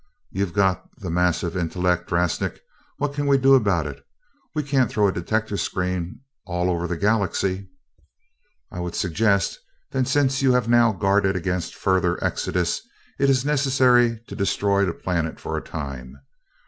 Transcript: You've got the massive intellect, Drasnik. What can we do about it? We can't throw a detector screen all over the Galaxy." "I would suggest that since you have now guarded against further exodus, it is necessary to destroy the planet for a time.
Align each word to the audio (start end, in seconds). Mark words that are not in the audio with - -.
You've 0.31 0.53
got 0.53 0.81
the 0.97 1.11
massive 1.11 1.55
intellect, 1.55 2.09
Drasnik. 2.09 2.59
What 2.97 3.13
can 3.13 3.27
we 3.27 3.37
do 3.37 3.53
about 3.53 3.85
it? 3.85 4.03
We 4.55 4.63
can't 4.63 4.89
throw 4.89 5.07
a 5.07 5.11
detector 5.11 5.57
screen 5.57 6.21
all 6.43 6.71
over 6.71 6.87
the 6.87 6.97
Galaxy." 6.97 7.69
"I 8.71 8.79
would 8.79 8.95
suggest 8.95 9.59
that 9.91 10.07
since 10.07 10.41
you 10.41 10.53
have 10.53 10.67
now 10.67 10.91
guarded 10.91 11.35
against 11.35 11.75
further 11.75 12.17
exodus, 12.23 12.81
it 13.19 13.29
is 13.29 13.45
necessary 13.45 14.19
to 14.27 14.35
destroy 14.35 14.85
the 14.85 14.93
planet 14.93 15.39
for 15.39 15.55
a 15.55 15.61
time. 15.63 16.17